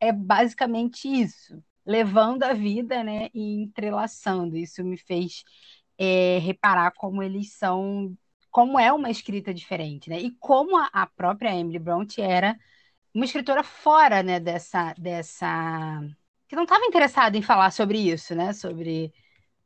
[0.00, 3.28] É basicamente isso, levando a vida, né?
[3.34, 4.56] E entrelaçando.
[4.56, 5.44] Isso me fez
[5.98, 8.16] é, reparar como eles são
[8.50, 10.20] como é uma escrita diferente, né?
[10.20, 12.56] E como a, a própria Emily Bronte era
[13.12, 16.00] uma escritora fora, né, dessa, dessa...
[16.48, 19.12] que não estava interessada em falar sobre isso, né, sobre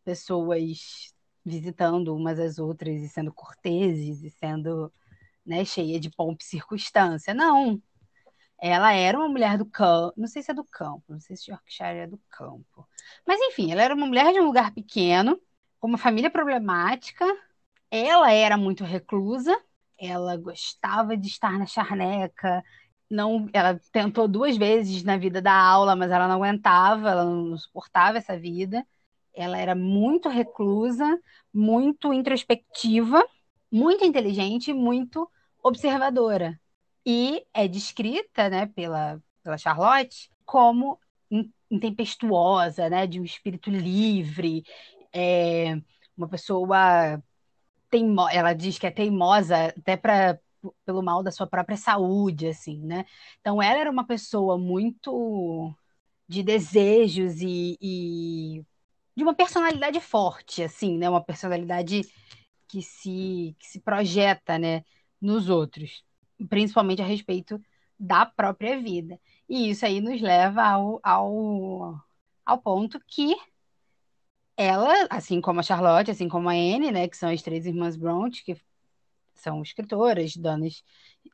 [0.05, 4.92] pessoas visitando umas às outras e sendo corteses e sendo,
[5.48, 7.34] né, cheia de pompa e circunstância.
[7.34, 7.80] Não.
[8.61, 11.50] Ela era uma mulher do campo, não sei se é do campo, não sei se
[11.50, 12.88] Yorkshire é do campo.
[13.26, 15.40] Mas enfim, ela era uma mulher de um lugar pequeno,
[15.80, 17.24] com uma família problemática.
[17.90, 19.56] Ela era muito reclusa,
[19.98, 22.64] ela gostava de estar na charneca,
[23.11, 27.56] não, ela tentou duas vezes na vida da aula, mas ela não aguentava, ela não
[27.56, 28.87] suportava essa vida.
[29.34, 31.18] Ela era muito reclusa,
[31.52, 33.24] muito introspectiva,
[33.70, 35.30] muito inteligente, muito
[35.62, 36.61] observadora.
[37.05, 40.99] E é descrita, né, pela, pela Charlotte como
[41.71, 44.64] intempestuosa, né, de um espírito livre,
[45.12, 45.81] é,
[46.16, 47.23] uma pessoa
[47.90, 50.38] teimo, ela diz que é teimosa até para
[50.85, 53.05] pelo mal da sua própria saúde, assim, né?
[53.40, 55.73] Então ela era uma pessoa muito
[56.29, 58.64] de desejos e, e,
[59.16, 61.09] de uma personalidade forte, assim, né?
[61.09, 62.03] Uma personalidade
[62.66, 64.85] que se, que se projeta, né,
[65.20, 66.04] nos outros,
[66.48, 67.61] principalmente a respeito
[67.98, 69.18] da própria vida.
[69.48, 72.00] E isso aí nos leva ao, ao,
[72.44, 73.35] ao ponto que
[74.57, 77.96] ela, assim como a Charlotte, assim como a Anne, né, que são as três irmãs
[77.96, 78.57] Bronte, que
[79.35, 80.83] são escritoras, donas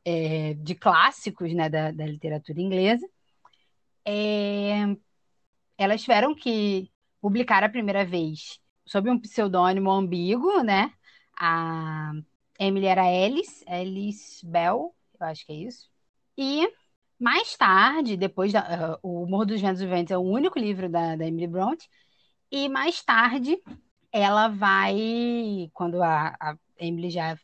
[0.04, 3.06] é, de clássicos né, da, da literatura inglesa,
[4.04, 4.96] é,
[5.78, 10.92] elas tiveram que publicar a primeira vez sob um pseudônimo ambíguo, né?
[11.36, 12.12] A
[12.58, 15.88] Emily era Alice, Alice Bell, eu acho que é isso.
[16.36, 16.68] E
[17.18, 21.16] mais tarde, depois da, uh, o Morro dos Ventos Viventes é o único livro da,
[21.16, 21.88] da Emily Bronte,
[22.50, 23.58] e mais tarde
[24.12, 27.36] ela vai, quando a, a Emily já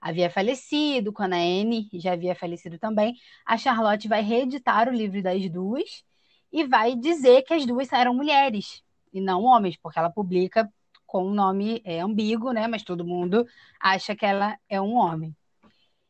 [0.00, 5.22] havia falecido, quando a Anne já havia falecido também, a Charlotte vai reeditar o livro
[5.22, 6.04] das duas
[6.52, 10.72] e vai dizer que as duas eram mulheres e não homens, porque ela publica
[11.08, 12.68] com um nome é, ambíguo, né?
[12.68, 13.46] Mas todo mundo
[13.80, 15.34] acha que ela é um homem.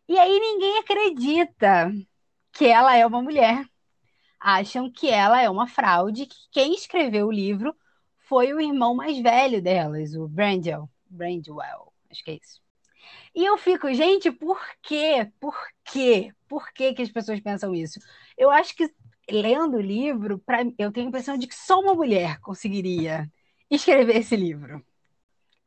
[0.09, 1.93] E aí ninguém acredita
[2.53, 3.65] que ela é uma mulher.
[4.41, 7.75] Acham que ela é uma fraude, que quem escreveu o livro
[8.29, 10.91] foi o irmão mais velho delas, o Brandwell.
[11.09, 12.61] Brandwell, acho que é isso.
[13.35, 15.31] E eu fico, gente, por quê?
[15.41, 16.35] Por quê?
[16.49, 18.01] Por que, que as pessoas pensam isso?
[18.37, 18.93] Eu acho que
[19.31, 23.31] lendo o livro, pra, eu tenho a impressão de que só uma mulher conseguiria
[23.71, 24.85] escrever esse livro.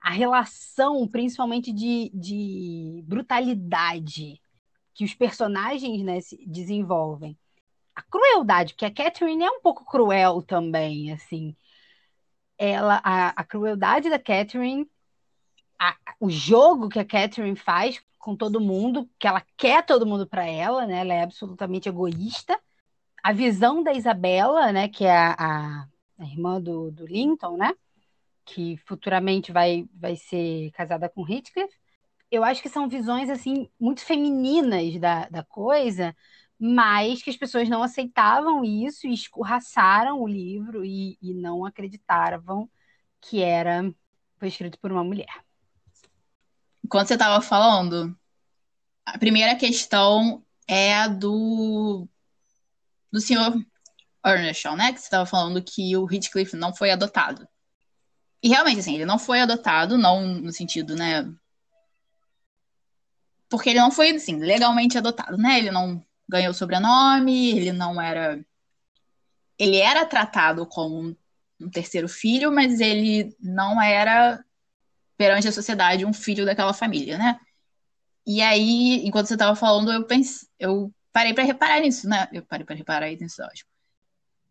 [0.02, 4.42] A relação, principalmente de, de brutalidade,
[4.94, 7.38] que os personagens né, desenvolvem.
[7.96, 11.56] A crueldade, porque a Catherine é um pouco cruel também, assim.
[12.58, 14.90] Ela, a, a crueldade da Catherine,
[15.80, 20.28] a, o jogo que a Catherine faz com todo mundo, que ela quer todo mundo
[20.28, 21.00] para ela, né?
[21.00, 22.60] Ela é absolutamente egoísta
[23.24, 25.88] a visão da Isabela, né, que é a,
[26.18, 27.74] a, irmã do, do, Linton, né,
[28.46, 31.74] que futuramente vai, vai ser casada com Heathcliff,
[32.32, 36.16] eu acho que são visões assim muito femininas da, da coisa,
[36.58, 42.70] mas que as pessoas não aceitavam isso e escorraçaram o livro e, e não acreditavam
[43.20, 43.94] que era
[44.38, 45.44] foi escrito por uma mulher.
[46.84, 48.18] Enquanto você estava falando,
[49.06, 52.08] a primeira questão é a do
[53.12, 53.54] do senhor
[54.26, 54.94] Earnshaw, né?
[54.94, 57.48] Que você estava falando que o Heathcliff não foi adotado.
[58.44, 61.32] E realmente, assim, ele não foi adotado, não no sentido, né?
[63.50, 65.60] Porque ele não foi, assim, legalmente adotado, né?
[65.60, 68.44] Ele não ganhou sobrenome, ele não era.
[69.60, 71.16] Ele era tratado como
[71.60, 74.44] um terceiro filho, mas ele não era,
[75.18, 77.40] perante a sociedade, um filho daquela família, né?
[78.26, 82.28] E aí, enquanto você estava falando, eu pensei, eu parei para reparar nisso, né?
[82.32, 83.70] Eu parei para reparar nisso, ótimo.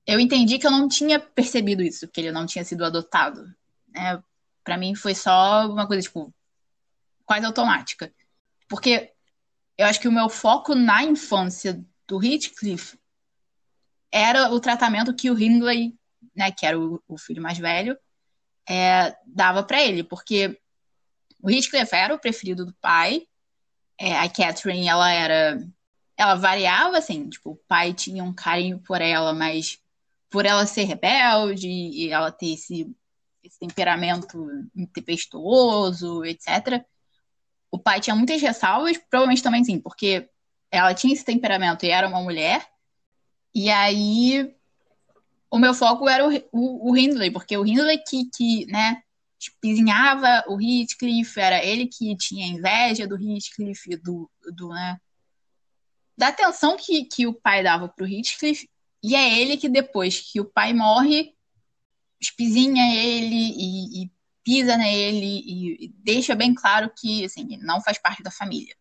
[0.06, 3.44] Eu entendi que eu não tinha percebido isso, que ele não tinha sido adotado.
[3.92, 4.22] Né?
[4.64, 6.32] Para mim foi só uma coisa, tipo,
[7.24, 8.12] quase automática.
[8.68, 9.12] Porque
[9.76, 12.98] eu acho que o meu foco na infância do Heathcliff
[14.12, 15.96] era o tratamento que o Hindley,
[16.34, 17.96] né, que era o, o filho mais velho,
[18.68, 20.60] é, dava para ele, porque
[21.42, 23.26] o Heathcliff era o preferido do pai,
[23.98, 25.58] é, a Catherine, ela era
[26.20, 29.78] ela variava, assim, tipo, o pai tinha um carinho por ela, mas
[30.28, 32.94] por ela ser rebelde e ela ter esse,
[33.42, 34.46] esse temperamento
[34.92, 36.84] tempestuoso, etc.
[37.70, 40.28] O pai tinha muitas ressalvas, provavelmente também sim, porque
[40.70, 42.66] ela tinha esse temperamento e era uma mulher.
[43.54, 44.54] E aí
[45.50, 49.02] o meu foco era o, o, o Hindley, porque o Hindley que, que né,
[49.38, 54.98] espizinhava o Heathcliff, era ele que tinha inveja do Heathcliff, do, do, né,
[56.16, 58.68] da atenção que, que o pai dava pro Heathcliff,
[59.02, 61.34] e é ele que depois que o pai morre,
[62.20, 67.98] espizinha ele e, e pisa nele e, e deixa bem claro que assim, não faz
[67.98, 68.74] parte da família.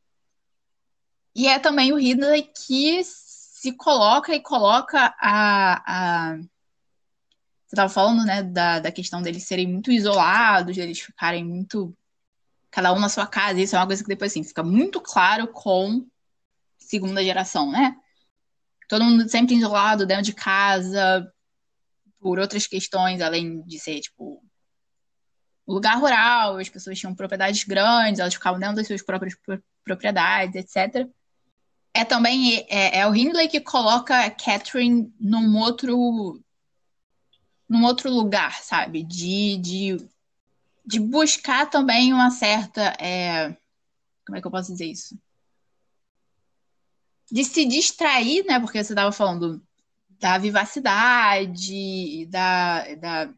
[1.36, 5.84] E é também o Ridley que se coloca e coloca a.
[5.86, 6.38] a...
[6.38, 11.96] Você estava falando, né, da, da questão deles serem muito isolados, deles ficarem muito.
[12.72, 13.60] Cada um na sua casa.
[13.60, 16.06] Isso é uma coisa que depois, assim, fica muito claro com
[16.78, 17.96] segunda geração, né?
[18.88, 21.32] Todo mundo sempre isolado dentro de casa,
[22.20, 24.44] por outras questões, além de ser, tipo,
[25.68, 29.36] lugar rural, as pessoas tinham propriedades grandes, elas ficavam dentro das suas próprias
[29.84, 31.08] propriedades, etc.
[31.94, 36.42] É também é, é o Hindley que coloca Catherine num outro
[37.68, 39.04] num outro lugar, sabe?
[39.04, 40.10] De, de,
[40.86, 42.82] de buscar também uma certa.
[43.00, 43.56] É...
[44.26, 45.16] Como é que eu posso dizer isso?
[47.32, 48.60] de se distrair, né?
[48.60, 49.62] Porque você estava falando
[50.20, 53.34] da vivacidade, da, da,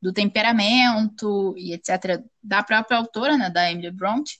[0.00, 2.22] do temperamento e etc.
[2.42, 4.38] da própria autora, né, da Emily Bront.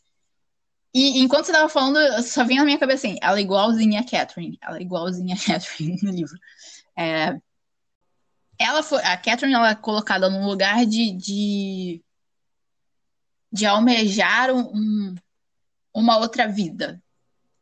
[0.92, 4.04] E enquanto você estava falando, só vinha na minha cabeça assim, ela é igualzinha a
[4.04, 6.38] Catherine, ela é igualzinha a Catherine no livro.
[6.96, 7.40] É,
[8.58, 12.04] ela foi, a Catherine ela é colocada num lugar de, de,
[13.50, 15.14] de almejar um,
[15.92, 17.02] uma outra vida.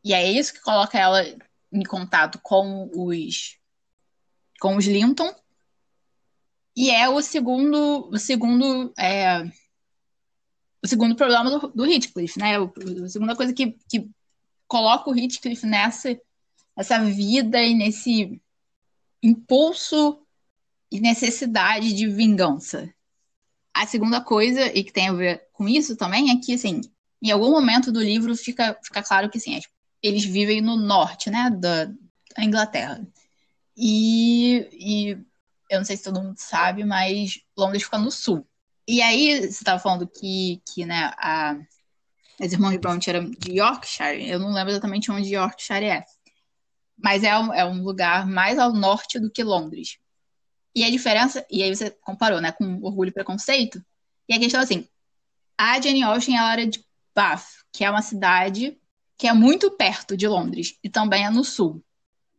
[0.03, 1.23] E é isso que coloca ela
[1.71, 3.57] em contato com os
[4.63, 5.29] com os Linton.
[6.73, 9.43] E é o segundo o segundo é,
[10.81, 12.55] o segundo problema do, do Heathcliff, né?
[12.55, 14.09] A segunda coisa que, que
[14.65, 16.17] coloca o Heathcliff nessa
[16.77, 18.41] essa vida e nesse
[19.21, 20.25] impulso
[20.89, 22.89] e necessidade de vingança.
[23.73, 26.81] A segunda coisa, e que tem a ver com isso também, é que, assim,
[27.21, 29.59] em algum momento do livro fica, fica claro que, assim,
[30.01, 33.05] eles vivem no norte, né, da, da Inglaterra.
[33.75, 35.11] E, e
[35.69, 38.47] eu não sei se todo mundo sabe, mas Londres fica no sul.
[38.87, 41.55] E aí, você estava falando que, que né, a,
[42.39, 46.05] as irmãs Bronte eram de Yorkshire, eu não lembro exatamente onde Yorkshire é.
[46.97, 49.97] Mas é um, é um lugar mais ao norte do que Londres.
[50.75, 53.83] E a diferença, e aí você comparou, né, com Orgulho e Preconceito,
[54.27, 54.87] e a questão é assim,
[55.57, 56.83] a Jane Austen, ela era de
[57.15, 58.77] Bath, que é uma cidade
[59.17, 61.83] que é muito perto de Londres, e também é no sul.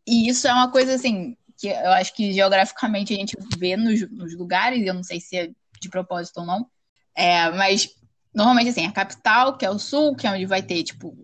[0.06, 4.10] E isso é uma coisa, assim, que eu acho que geograficamente a gente vê nos,
[4.10, 6.66] nos lugares, eu não sei se é de propósito ou não,
[7.14, 7.88] é, mas
[8.34, 11.16] normalmente, assim, a capital, que é o sul, que é onde vai ter, tipo,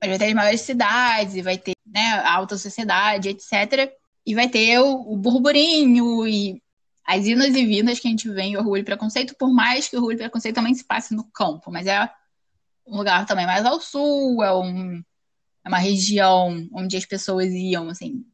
[0.00, 3.92] vai ter as maiores cidades, e vai ter, né, a alta sociedade, etc.,
[4.24, 6.60] e vai ter o, o burburinho e
[7.06, 9.96] as inas e vindas que a gente vê em Orgulho e Preconceito, por mais que
[9.96, 12.10] Orgulho e Preconceito também se passe no campo, mas é
[12.84, 15.02] um lugar também mais ao sul, é, um,
[15.66, 18.24] é uma região onde as pessoas iam, assim,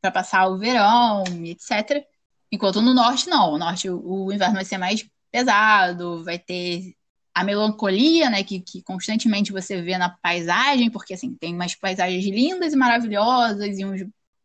[0.00, 2.06] para passar o verão, etc.
[2.50, 3.52] Enquanto no norte, não.
[3.52, 6.94] No norte, o, o inverno vai ser mais pesado, vai ter
[7.34, 12.24] a melancolia, né, que, que constantemente você vê na paisagem, porque, assim, tem umas paisagens
[12.24, 14.02] lindas e maravilhosas e uns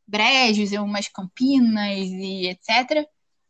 [0.07, 3.07] brejos e umas campinas e etc.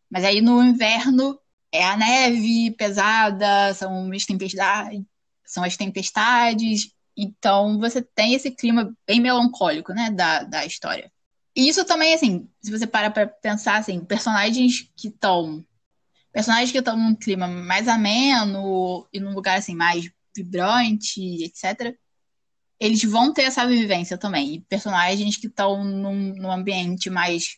[0.10, 1.40] Mas aí no inverno
[1.72, 5.02] é a neve pesada, são as tempestades,
[5.46, 6.95] são as tempestades.
[7.16, 11.12] Então você tem esse clima bem melancólico, né, da, da história.
[11.56, 15.66] E isso também, assim, se você para para pensar, assim, personagens que estão
[16.32, 21.96] personagens que estão num clima mais ameno e num lugar assim mais vibrante, etc
[22.80, 24.56] eles vão ter essa vivência também.
[24.56, 27.58] E personagens que estão num, num ambiente mais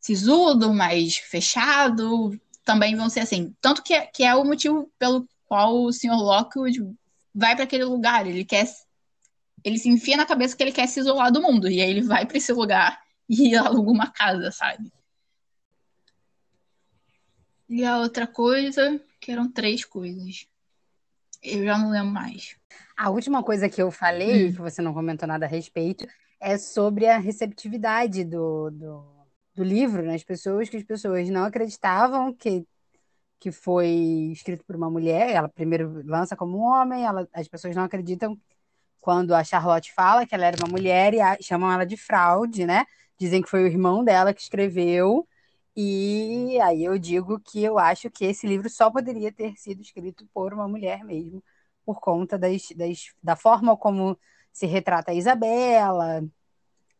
[0.00, 3.54] sisudo, mais fechado, também vão ser assim.
[3.60, 6.16] Tanto que, é, que é o motivo pelo qual o Sr.
[6.16, 6.80] Lockwood
[7.34, 8.26] vai para aquele lugar.
[8.26, 8.66] Ele quer.
[9.64, 11.68] Ele se enfia na cabeça que ele quer se isolar do mundo.
[11.68, 14.92] E aí ele vai para esse lugar e aluga uma casa, sabe?
[17.68, 20.46] E a outra coisa, que eram três coisas.
[21.42, 22.56] Eu já não lembro mais.
[22.96, 24.52] A última coisa que eu falei, hum.
[24.52, 26.06] que você não comentou nada a respeito,
[26.40, 32.34] é sobre a receptividade do, do, do livro nas pessoas, que as pessoas não acreditavam
[32.34, 32.66] que,
[33.42, 33.88] que foi
[34.32, 35.30] escrito por uma mulher.
[35.30, 38.38] Ela primeiro lança como um homem, ela, as pessoas não acreditam
[39.00, 42.64] quando a Charlotte fala que ela era uma mulher e a, chamam ela de fraude,
[42.64, 42.86] né?
[43.18, 45.26] Dizem que foi o irmão dela que escreveu.
[45.76, 50.24] E aí eu digo que eu acho que esse livro só poderia ter sido escrito
[50.32, 51.42] por uma mulher mesmo,
[51.84, 54.16] por conta das, das, da forma como
[54.52, 56.22] se retrata a Isabela,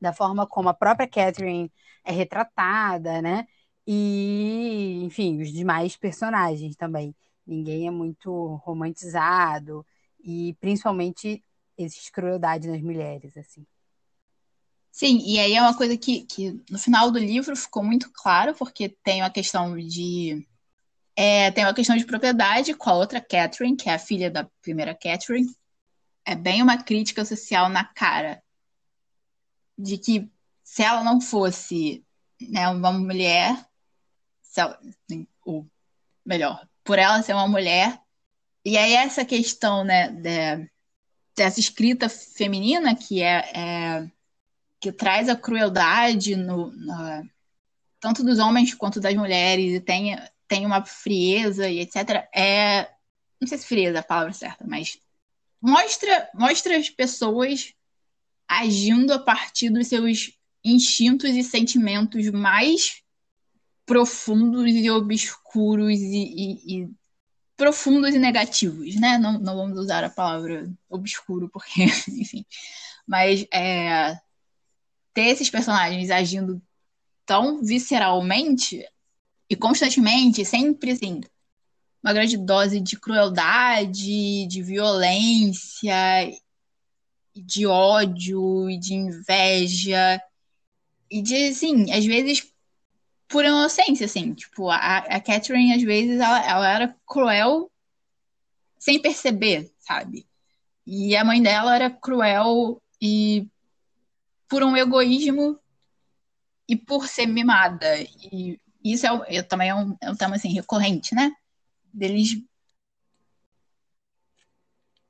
[0.00, 1.72] da forma como a própria Catherine
[2.04, 3.46] é retratada, né?
[3.86, 7.14] E, enfim, os demais personagens também.
[7.46, 9.84] Ninguém é muito romantizado
[10.22, 11.44] e principalmente
[11.76, 13.66] existe crueldade nas mulheres, assim.
[14.92, 18.54] Sim, e aí é uma coisa que, que no final do livro ficou muito claro,
[18.54, 20.46] porque tem uma questão de.
[21.16, 24.44] É, tem uma questão de propriedade com a outra Catherine, que é a filha da
[24.62, 25.48] primeira Catherine.
[26.24, 28.42] É bem uma crítica social na cara
[29.76, 30.30] de que
[30.62, 32.04] se ela não fosse
[32.40, 33.66] né, uma mulher,
[35.44, 35.66] ou
[36.24, 38.00] melhor, por ela ser uma mulher,
[38.64, 40.70] e aí essa questão né, de,
[41.36, 44.10] dessa escrita feminina que é, é
[44.80, 47.30] que traz a crueldade no, no,
[48.00, 50.18] tanto dos homens quanto das mulheres e tem,
[50.48, 52.28] tem uma frieza e etc.
[52.34, 52.90] É,
[53.40, 54.98] não sei se frieza é a palavra certa, mas
[55.60, 57.72] mostra, mostra as pessoas
[58.48, 60.32] agindo a partir dos seus
[60.64, 63.01] instintos e sentimentos mais
[63.84, 66.90] profundos e obscuros e, e, e
[67.56, 69.18] profundos e negativos, né?
[69.18, 72.44] Não, não vamos usar a palavra obscuro porque, enfim,
[73.06, 74.18] mas é,
[75.14, 76.60] ter esses personagens agindo
[77.24, 78.84] tão visceralmente
[79.48, 81.20] e constantemente, sempre assim,
[82.02, 85.94] uma grande dose de crueldade, de violência,
[87.34, 90.20] de ódio e de inveja.
[91.10, 92.51] E de, assim, às vezes
[93.32, 94.34] por inocência, assim.
[94.34, 97.72] Tipo, a, a Catherine, às vezes, ela, ela era cruel
[98.78, 100.26] sem perceber, sabe?
[100.86, 103.48] E a mãe dela era cruel e
[104.48, 105.58] por um egoísmo
[106.68, 107.86] e por ser mimada.
[108.00, 111.32] E isso é, é também é um, é um tema assim, recorrente, né?
[111.92, 112.42] Deles.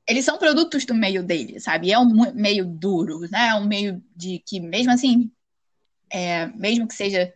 [0.06, 1.90] Eles são produtos do meio dele, sabe?
[1.90, 3.48] É um meio duro, né?
[3.48, 5.30] É um meio de que, mesmo assim,
[6.10, 7.32] é, mesmo que seja,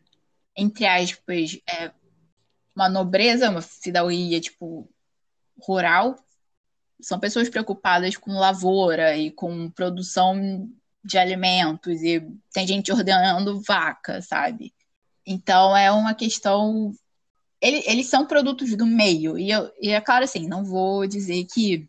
[0.56, 1.92] entre aspas, é,
[2.74, 4.88] uma nobreza, uma fidalguia, tipo,
[5.60, 6.16] rural,
[7.00, 10.68] são pessoas preocupadas com lavoura e com produção
[11.04, 12.20] de alimentos e
[12.52, 14.74] tem gente ordenando vaca, sabe?
[15.24, 16.92] Então é uma questão.
[17.60, 19.38] Ele, eles são produtos do meio.
[19.38, 21.88] E, eu, e é claro, assim, não vou dizer que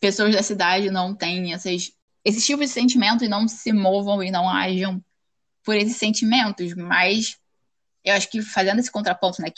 [0.00, 1.92] pessoas da cidade não têm essas,
[2.24, 5.02] esses tipos de sentimentos e não se movam e não ajam
[5.64, 7.38] por esses sentimentos, mas
[8.04, 9.48] eu acho que fazendo esse contraponto né,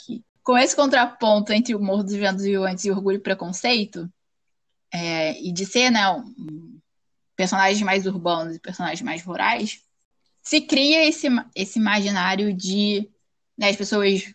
[0.41, 4.09] com esse contraponto entre o Morro dos Ventos Vivantes e Orgulho e Preconceito,
[4.91, 6.79] é, e de ser né, um,
[7.35, 9.81] personagens mais urbanos e personagens mais rurais,
[10.41, 13.09] se cria esse, esse imaginário de
[13.57, 14.33] né, as pessoas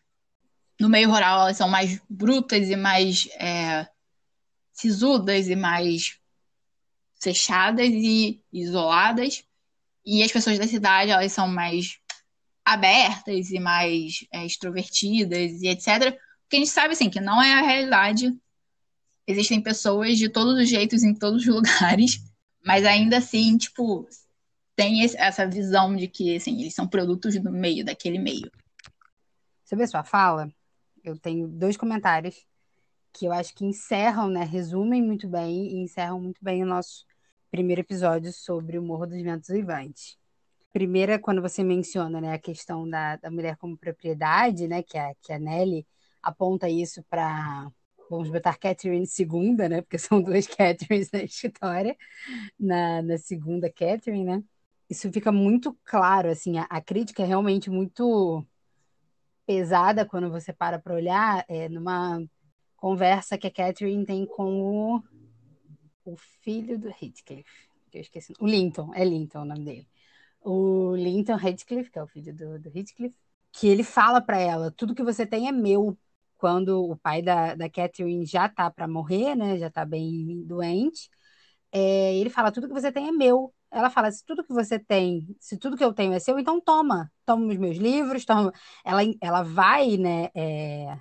[0.79, 3.89] no meio rural elas são mais brutas e mais é,
[4.73, 6.19] sisudas e mais
[7.19, 9.45] fechadas e isoladas,
[10.05, 12.02] e as pessoas da cidade elas são mais
[12.65, 16.17] abertas e mais é, extrovertidas e etc.
[16.43, 18.33] Porque a gente sabe assim que não é a realidade
[19.27, 22.21] existem pessoas de todos os jeitos em todos os lugares,
[22.65, 24.07] mas ainda assim, tipo,
[24.77, 28.51] tem essa visão de que, assim, eles são produtos do meio, daquele meio.
[29.65, 30.53] Sobre a sua fala,
[31.03, 32.47] eu tenho dois comentários
[33.13, 37.05] que eu acho que encerram, né, resumem muito bem e encerram muito bem o nosso
[37.51, 40.17] primeiro episódio sobre o Morro dos Ventos Vivantes.
[40.73, 45.15] Primeira, quando você menciona, né, a questão da, da mulher como propriedade, né, que a,
[45.21, 45.87] que a Nelly
[46.23, 47.71] aponta isso para
[48.13, 49.81] vamos botar Catherine segunda, né?
[49.81, 51.97] Porque são duas Catherines na história,
[52.59, 54.45] na, na segunda Catherine, né?
[54.89, 58.45] Isso fica muito claro, assim, a, a crítica é realmente muito
[59.47, 62.23] pesada quando você para para olhar é, numa
[62.77, 64.61] conversa que a Catherine tem com
[64.95, 65.03] o,
[66.05, 67.49] o filho do Heathcliff,
[67.91, 69.89] que eu esqueci, o Linton, é Linton o nome dele.
[70.45, 72.71] O Linton Heathcliff, que é o filho do, do
[73.53, 75.97] que ele fala para ela, tudo que você tem é meu,
[76.39, 79.59] quando o pai da, da Catherine já tá para morrer, né?
[79.59, 81.09] Já tá bem doente.
[81.73, 83.55] É, ele fala: tudo que você tem é meu.
[83.71, 86.61] Ela fala: se tudo que você tem, se tudo que eu tenho é seu, então
[86.61, 88.53] toma, toma os meus livros, toma.
[88.85, 90.31] Ela, ela vai, né?
[90.35, 90.99] É,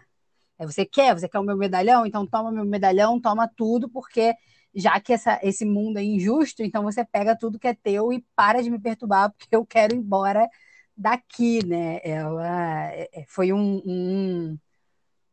[0.59, 4.33] é, você quer, você quer o meu medalhão, então toma meu medalhão, toma tudo, porque
[4.73, 8.25] já que essa, esse mundo é injusto, então você pega tudo que é teu e
[8.35, 10.49] para de me perturbar, porque eu quero ir embora
[10.95, 11.99] daqui, né?
[12.03, 14.59] Ela é, é, foi um, um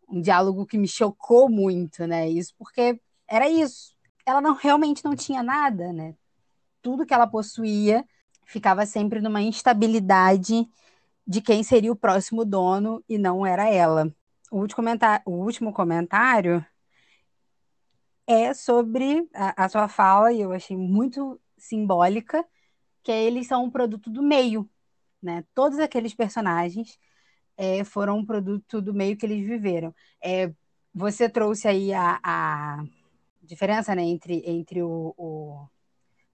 [0.09, 2.29] um diálogo que me chocou muito, né?
[2.29, 3.95] Isso porque era isso.
[4.25, 6.15] Ela não realmente não tinha nada, né?
[6.83, 8.05] Tudo que ela possuía
[8.47, 10.67] ficava sempre numa instabilidade
[11.27, 14.13] de quem seria o próximo dono e não era ela.
[14.51, 16.65] O último comentário, o último comentário
[18.29, 22.45] é sobre a, a sua fala, e eu achei muito simbólica,
[23.03, 24.69] que eles são um produto do meio,
[25.23, 25.45] né?
[25.55, 26.99] Todos aqueles personagens
[27.57, 29.95] é, foram um produto do meio que eles viveram.
[30.23, 30.53] É,
[30.95, 32.85] você trouxe aí a, a
[33.43, 35.67] diferença né, entre, entre o, o,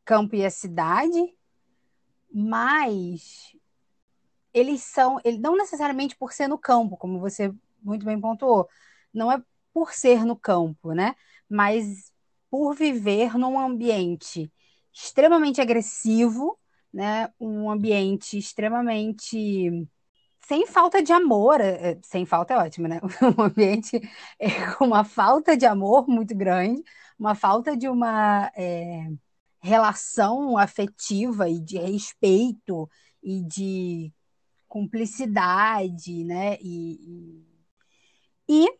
[0.04, 1.32] campo e a cidade,
[2.32, 3.54] mas
[4.52, 8.68] eles são, ele, não necessariamente por ser no campo, como você muito bem pontuou,
[9.12, 9.40] não é
[9.72, 11.14] por ser no campo, né?
[11.48, 12.12] Mas
[12.50, 14.50] por viver num ambiente
[14.92, 16.58] extremamente agressivo,
[16.92, 17.32] né?
[17.40, 19.88] Um ambiente extremamente
[20.46, 23.00] sem falta de amor, é, é, sem falta é ótimo, né?
[23.38, 24.00] Um ambiente
[24.38, 26.82] é, com uma falta de amor muito grande,
[27.18, 29.08] uma falta de uma é,
[29.60, 32.88] relação afetiva e de respeito
[33.22, 34.12] e de
[34.68, 36.58] cumplicidade, né?
[36.60, 37.44] E,
[38.48, 38.78] e, e,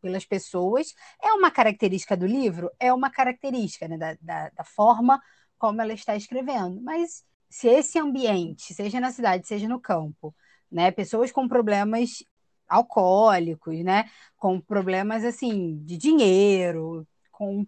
[0.00, 2.70] pelas pessoas, é uma característica do livro?
[2.78, 3.96] É uma característica né?
[3.98, 5.20] da, da, da forma
[5.58, 6.80] como ela está escrevendo.
[6.82, 10.34] Mas se esse ambiente, seja na cidade, seja no campo,
[10.70, 10.90] né?
[10.90, 12.22] Pessoas com problemas
[12.68, 14.08] alcoólicos, né?
[14.36, 17.66] Com problemas assim de dinheiro, com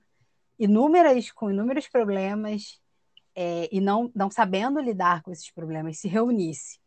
[0.58, 2.80] inúmeras, com inúmeros problemas
[3.34, 6.78] é, e não, não sabendo lidar com esses problemas, se reunisse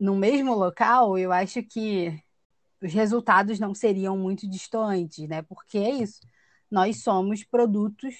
[0.00, 2.18] no mesmo local, eu acho que
[2.80, 5.42] os resultados não seriam muito distantes, né?
[5.42, 6.20] Porque é isso.
[6.70, 8.14] Nós somos produtos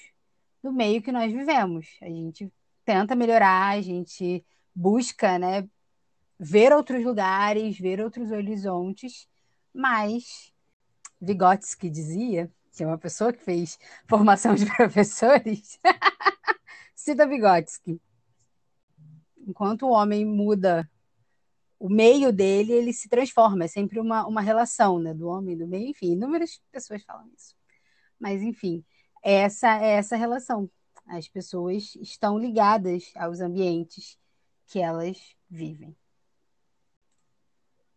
[0.61, 1.87] do meio que nós vivemos.
[2.01, 2.51] A gente
[2.85, 4.45] tenta melhorar, a gente
[4.75, 5.67] busca, né,
[6.39, 9.27] ver outros lugares, ver outros horizontes,
[9.73, 10.51] mas
[11.19, 15.79] Vygotsky dizia, que é uma pessoa que fez formação de professores,
[16.95, 18.01] cita Vygotsky.
[19.47, 20.89] Enquanto o homem muda
[21.81, 23.65] o meio dele, ele se transforma.
[23.65, 25.89] É sempre uma, uma relação né, do homem do meio.
[25.89, 27.55] Enfim, inúmeras pessoas falam isso.
[28.19, 28.85] Mas, enfim,
[29.23, 30.69] essa é essa relação.
[31.07, 34.15] As pessoas estão ligadas aos ambientes
[34.67, 35.17] que elas
[35.49, 35.95] vivem.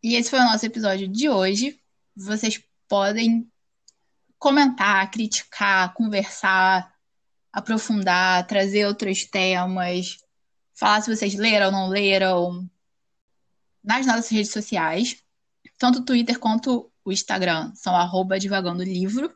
[0.03, 1.79] E esse foi o nosso episódio de hoje.
[2.17, 3.47] Vocês podem
[4.39, 6.91] comentar, criticar, conversar,
[7.53, 10.17] aprofundar, trazer outros temas,
[10.73, 12.71] falar se vocês leram ou não leram
[13.85, 15.23] nas nossas redes sociais,
[15.79, 19.33] tanto o Twitter quanto o Instagram são arroba divagando livro.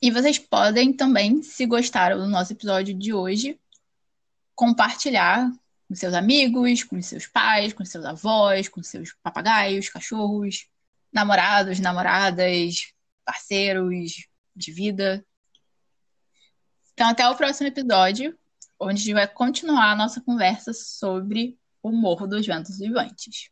[0.00, 3.58] E vocês podem também, se gostaram do nosso episódio de hoje,
[4.54, 5.50] compartilhar
[5.88, 10.68] com seus amigos, com seus pais, com seus avós, com seus papagaios, cachorros,
[11.12, 12.92] namorados, namoradas,
[13.24, 15.24] parceiros de vida.
[16.92, 18.38] Então, até o próximo episódio,
[18.78, 23.50] onde a gente vai continuar a nossa conversa sobre o Morro dos Ventos Vivantes.